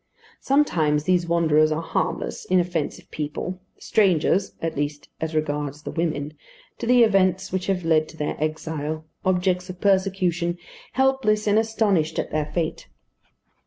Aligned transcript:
Sometimes 0.39 1.03
these 1.03 1.27
wanderers 1.27 1.71
are 1.71 1.83
harmless, 1.83 2.45
inoffensive 2.45 3.11
people, 3.11 3.61
strangers 3.77 4.53
at 4.59 4.75
least, 4.75 5.09
as 5.21 5.35
regards 5.35 5.83
the 5.83 5.91
women 5.91 6.33
to 6.79 6.87
the 6.87 7.03
events 7.03 7.51
which 7.51 7.67
have 7.67 7.85
led 7.85 8.09
to 8.09 8.17
their 8.17 8.35
exile, 8.43 9.05
objects 9.23 9.69
of 9.69 9.79
persecution, 9.79 10.57
helpless 10.93 11.45
and 11.45 11.59
astonished 11.59 12.17
at 12.17 12.31
their 12.31 12.47
fate. 12.47 12.87